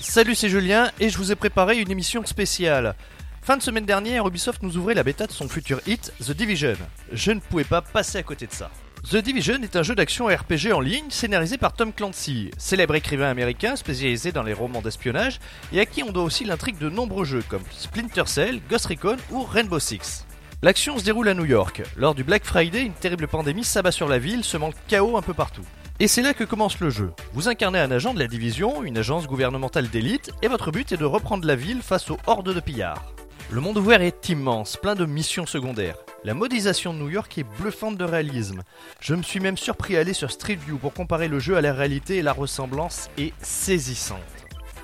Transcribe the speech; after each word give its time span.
Salut, 0.00 0.34
c'est 0.34 0.48
Julien 0.48 0.90
et 0.98 1.10
je 1.10 1.18
vous 1.18 1.30
ai 1.30 1.34
préparé 1.34 1.78
une 1.78 1.90
émission 1.90 2.24
spéciale. 2.24 2.94
Fin 3.42 3.58
de 3.58 3.62
semaine 3.62 3.84
dernière, 3.84 4.26
Ubisoft 4.26 4.62
nous 4.62 4.78
ouvrait 4.78 4.94
la 4.94 5.02
bêta 5.02 5.26
de 5.26 5.32
son 5.32 5.46
futur 5.46 5.82
hit, 5.86 6.10
The 6.24 6.30
Division. 6.30 6.76
Je 7.12 7.32
ne 7.32 7.40
pouvais 7.40 7.64
pas 7.64 7.82
passer 7.82 8.16
à 8.16 8.22
côté 8.22 8.46
de 8.46 8.52
ça. 8.52 8.70
The 9.10 9.16
Division 9.16 9.62
est 9.62 9.76
un 9.76 9.82
jeu 9.82 9.94
d'action 9.94 10.24
RPG 10.24 10.72
en 10.72 10.80
ligne 10.80 11.10
scénarisé 11.10 11.58
par 11.58 11.74
Tom 11.74 11.92
Clancy, 11.92 12.50
célèbre 12.56 12.94
écrivain 12.94 13.28
américain 13.28 13.76
spécialisé 13.76 14.32
dans 14.32 14.42
les 14.42 14.54
romans 14.54 14.80
d'espionnage 14.80 15.38
et 15.70 15.80
à 15.80 15.86
qui 15.86 16.02
on 16.02 16.12
doit 16.12 16.24
aussi 16.24 16.46
l'intrigue 16.46 16.78
de 16.78 16.88
nombreux 16.88 17.26
jeux 17.26 17.44
comme 17.46 17.64
Splinter 17.72 18.24
Cell, 18.24 18.62
Ghost 18.70 18.86
Recon 18.86 19.18
ou 19.30 19.42
Rainbow 19.42 19.80
Six. 19.80 20.24
L'action 20.62 20.96
se 20.98 21.04
déroule 21.04 21.28
à 21.28 21.34
New 21.34 21.44
York. 21.44 21.82
Lors 21.94 22.14
du 22.14 22.24
Black 22.24 22.44
Friday, 22.46 22.84
une 22.84 22.94
terrible 22.94 23.28
pandémie 23.28 23.64
s'abat 23.64 23.92
sur 23.92 24.08
la 24.08 24.18
ville, 24.18 24.44
semant 24.44 24.68
le 24.68 24.74
chaos 24.88 25.18
un 25.18 25.22
peu 25.22 25.34
partout. 25.34 25.66
Et 26.00 26.08
c'est 26.08 26.22
là 26.22 26.34
que 26.34 26.44
commence 26.44 26.80
le 26.80 26.90
jeu. 26.90 27.12
Vous 27.32 27.48
incarnez 27.48 27.78
un 27.78 27.90
agent 27.90 28.14
de 28.14 28.18
la 28.18 28.26
division, 28.26 28.82
une 28.82 28.98
agence 28.98 29.26
gouvernementale 29.26 29.88
d'élite, 29.88 30.30
et 30.42 30.48
votre 30.48 30.70
but 30.70 30.90
est 30.92 30.96
de 30.96 31.04
reprendre 31.04 31.46
la 31.46 31.54
ville 31.54 31.82
face 31.82 32.10
aux 32.10 32.18
hordes 32.26 32.52
de 32.52 32.60
pillards. 32.60 33.12
Le 33.50 33.60
monde 33.60 33.76
ouvert 33.76 34.00
est 34.00 34.28
immense, 34.30 34.76
plein 34.76 34.94
de 34.94 35.04
missions 35.04 35.46
secondaires. 35.46 35.96
La 36.24 36.34
modélisation 36.34 36.94
de 36.94 36.98
New 36.98 37.10
York 37.10 37.36
est 37.36 37.46
bluffante 37.60 37.98
de 37.98 38.04
réalisme. 38.04 38.62
Je 39.00 39.14
me 39.14 39.22
suis 39.22 39.40
même 39.40 39.58
surpris 39.58 39.96
à 39.96 40.00
aller 40.00 40.14
sur 40.14 40.30
Street 40.30 40.56
View 40.66 40.78
pour 40.78 40.94
comparer 40.94 41.28
le 41.28 41.38
jeu 41.38 41.56
à 41.56 41.60
la 41.60 41.74
réalité 41.74 42.16
et 42.16 42.22
la 42.22 42.32
ressemblance 42.32 43.10
est 43.18 43.34
saisissante. 43.42 44.18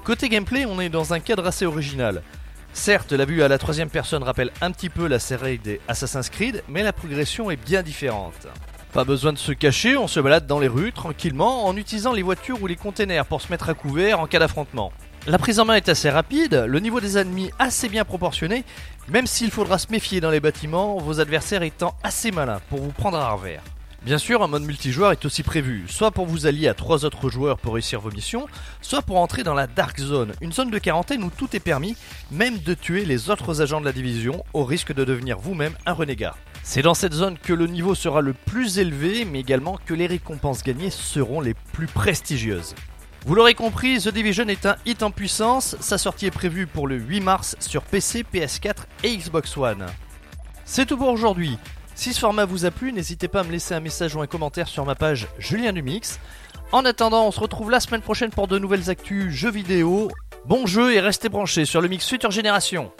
Côté 0.05 0.29
gameplay, 0.29 0.67
on 0.67 0.81
est 0.81 0.91
dans 0.91 1.15
un 1.15 1.21
cadre 1.21 1.47
assez 1.47 1.65
original. 1.65 2.23
Certes, 2.75 3.13
la 3.13 3.25
vue 3.25 3.43
à 3.43 3.49
la 3.49 3.59
troisième 3.59 3.91
personne 3.91 4.23
rappelle 4.23 4.53
un 4.61 4.71
petit 4.71 4.91
peu 4.91 5.07
la 5.07 5.19
série 5.19 5.59
des 5.59 5.81
Assassin's 5.89 6.29
Creed, 6.29 6.63
mais 6.69 6.83
la 6.83 6.93
progression 6.93 7.51
est 7.51 7.57
bien 7.57 7.83
différente. 7.83 8.47
Pas 8.99 9.05
besoin 9.05 9.33
de 9.33 9.39
se 9.39 9.53
cacher, 9.53 9.97
on 9.97 10.09
se 10.09 10.19
balade 10.19 10.49
dans 10.49 10.59
les 10.59 10.67
rues 10.67 10.93
tranquillement 10.93 11.67
en 11.67 11.77
utilisant 11.77 12.13
les 12.13 12.23
voitures 12.23 12.61
ou 12.61 12.67
les 12.67 12.75
containers 12.75 13.27
pour 13.27 13.41
se 13.41 13.49
mettre 13.49 13.69
à 13.69 13.75
couvert 13.75 14.19
en 14.19 14.27
cas 14.27 14.41
d'affrontement. 14.41 14.93
La 15.29 15.39
prise 15.39 15.61
en 15.61 15.65
main 15.65 15.77
est 15.77 15.89
assez 15.89 16.11
rapide, 16.11 16.65
le 16.67 16.81
niveau 16.81 16.99
des 16.99 17.17
ennemis 17.17 17.53
assez 17.61 17.89
bien 17.89 18.05
proportionné, 18.05 18.65
même 19.09 19.29
s'il 19.29 19.53
faudra 19.53 19.79
se 19.79 19.93
méfier 19.93 20.21
dans 20.21 20.33
les 20.33 20.41
bâtiments, 20.41 20.99
vos 20.99 21.21
adversaires 21.21 21.63
étant 21.63 21.95
assez 22.03 22.33
malins 22.33 22.61
pour 22.71 22.81
vous 22.81 22.91
prendre 22.91 23.19
à 23.19 23.31
revers. 23.31 23.63
Bien 24.03 24.19
sûr, 24.19 24.43
un 24.43 24.49
mode 24.49 24.65
multijoueur 24.65 25.13
est 25.13 25.25
aussi 25.25 25.45
prévu, 25.45 25.85
soit 25.87 26.11
pour 26.11 26.27
vous 26.27 26.47
allier 26.47 26.67
à 26.67 26.75
trois 26.75 27.05
autres 27.05 27.31
joueurs 27.31 27.59
pour 27.59 27.75
réussir 27.75 28.01
vos 28.01 28.11
missions, 28.11 28.49
soit 28.81 29.03
pour 29.03 29.19
entrer 29.19 29.45
dans 29.45 29.55
la 29.55 29.69
Dark 29.69 29.97
Zone, 30.01 30.33
une 30.41 30.53
zone 30.53 30.71
de 30.71 30.79
quarantaine 30.79 31.23
où 31.23 31.31
tout 31.31 31.55
est 31.55 31.61
permis, 31.61 31.97
même 32.33 32.59
de 32.59 32.75
tuer 32.75 33.05
les 33.05 33.31
autres 33.31 33.63
agents 33.63 33.81
de 33.81 33.87
la 33.87 33.93
division, 33.93 34.45
au 34.55 34.65
risque 34.65 34.93
de 34.93 35.05
devenir 35.05 35.39
vous-même 35.39 35.77
un 35.87 35.93
renégat. 35.93 36.35
C'est 36.71 36.83
dans 36.83 36.93
cette 36.93 37.15
zone 37.15 37.39
que 37.39 37.55
le 37.55 37.67
niveau 37.67 37.95
sera 37.95 38.21
le 38.21 38.35
plus 38.35 38.79
élevé, 38.79 39.25
mais 39.25 39.41
également 39.41 39.79
que 39.87 39.95
les 39.95 40.07
récompenses 40.07 40.63
gagnées 40.63 40.91
seront 40.91 41.41
les 41.41 41.55
plus 41.55 41.87
prestigieuses. 41.87 42.75
Vous 43.25 43.35
l'aurez 43.35 43.55
compris, 43.55 43.99
The 43.99 44.11
Division 44.11 44.47
est 44.49 44.67
un 44.67 44.77
hit 44.85 45.03
en 45.03 45.11
puissance, 45.11 45.77
sa 45.81 45.97
sortie 45.97 46.27
est 46.27 46.31
prévue 46.31 46.67
pour 46.67 46.87
le 46.87 46.97
8 46.97 47.21
mars 47.21 47.57
sur 47.59 47.85
PC, 47.85 48.23
PS4 48.23 48.81
et 49.03 49.17
Xbox 49.17 49.57
One. 49.57 49.87
C'est 50.67 50.85
tout 50.85 50.99
pour 50.99 51.09
aujourd'hui. 51.09 51.57
Si 51.95 52.13
ce 52.13 52.21
format 52.21 52.45
vous 52.45 52.67
a 52.67 52.71
plu, 52.71 52.93
n'hésitez 52.93 53.29
pas 53.29 53.41
à 53.41 53.45
me 53.45 53.53
laisser 53.53 53.73
un 53.73 53.81
message 53.81 54.15
ou 54.15 54.21
un 54.21 54.27
commentaire 54.27 54.69
sur 54.69 54.85
ma 54.85 54.95
page 54.95 55.27
Julien 55.39 55.73
Dumix. 55.73 56.21
En 56.71 56.85
attendant, 56.85 57.27
on 57.27 57.31
se 57.31 57.41
retrouve 57.41 57.71
la 57.71 57.81
semaine 57.81 58.03
prochaine 58.03 58.31
pour 58.31 58.47
de 58.47 58.59
nouvelles 58.59 58.91
actus 58.91 59.31
jeux 59.31 59.51
vidéo. 59.51 60.11
Bon 60.45 60.67
jeu 60.67 60.93
et 60.93 61.01
restez 61.01 61.31
branchés 61.31 61.65
sur 61.65 61.81
le 61.81 61.89
mix 61.89 62.07
Future 62.07 62.31
Génération. 62.31 62.93